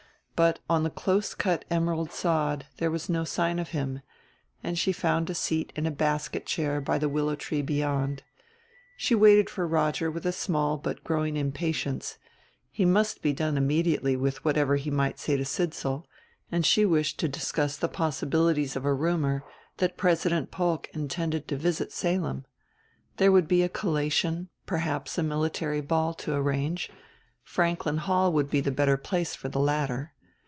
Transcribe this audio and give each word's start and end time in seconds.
But 0.43 0.57
on 0.67 0.81
the 0.81 0.89
close 0.89 1.35
cut 1.35 1.65
emerald 1.69 2.11
sod 2.11 2.65
there 2.77 2.89
was 2.89 3.07
no 3.07 3.23
sign 3.23 3.59
of 3.59 3.69
him, 3.69 4.01
and 4.63 4.75
she 4.75 4.91
found 4.91 5.29
a 5.29 5.35
seat 5.35 5.71
in 5.75 5.85
a 5.85 5.91
basket 5.91 6.47
chair 6.47 6.81
by 6.81 6.97
the 6.97 7.07
willow 7.07 7.35
tree 7.35 7.61
beyond. 7.61 8.23
She 8.97 9.13
waited 9.13 9.51
for 9.51 9.67
Roger 9.67 10.09
with 10.09 10.25
a 10.25 10.31
small 10.31 10.77
but 10.79 11.03
growing 11.03 11.37
impatience; 11.37 12.17
he 12.71 12.85
must 12.85 13.21
be 13.21 13.33
done 13.33 13.55
immediately 13.55 14.15
with 14.15 14.43
whatever 14.43 14.77
he 14.77 14.89
might 14.89 15.19
say 15.19 15.37
to 15.37 15.45
Sidsall, 15.45 16.07
and 16.51 16.65
she 16.65 16.85
wished 16.85 17.19
to 17.19 17.27
discuss 17.27 17.77
the 17.77 17.87
possibilities 17.87 18.75
of 18.75 18.83
a 18.83 18.95
rumor 18.95 19.43
that 19.77 19.95
President 19.95 20.49
Polk 20.49 20.89
intended 20.91 21.47
to 21.49 21.55
visit 21.55 21.91
Salem. 21.91 22.45
There 23.17 23.31
would 23.31 23.47
be 23.47 23.61
a 23.61 23.69
collation, 23.69 24.49
perhaps 24.65 25.19
a 25.19 25.23
military 25.23 25.81
ball, 25.81 26.15
to 26.15 26.33
arrange; 26.33 26.89
Franklin 27.43 27.97
Hall 27.99 28.33
would 28.33 28.49
be 28.49 28.59
the 28.59 28.71
better 28.71 28.97
place 28.97 29.35
for 29.35 29.47
the 29.49 29.59
latter. 29.59 30.13